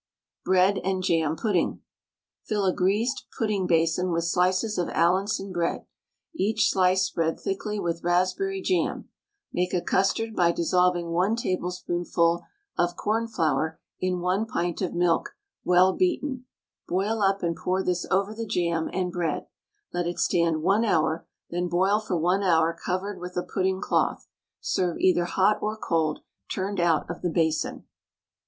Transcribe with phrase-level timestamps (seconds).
[0.43, 1.81] BREAD AND JAM PUDDING.
[2.45, 5.85] Fill a greased pudding basin with slices of Allinson bread,
[6.33, 9.09] each slice spread thickly with raspberry jam;
[9.53, 12.41] make a custard by dissolving 1 tablespoonful
[12.79, 16.45] of cornflour in 1 pint of milk well beaten;
[16.87, 19.45] boil up and pour this over the jam and bread;
[19.93, 24.27] let it stand 1 hour; then boil for 1 hour covered with a pudding cloth.
[24.59, 26.21] Serve either hot or cold,
[26.51, 27.83] turned out of the basin.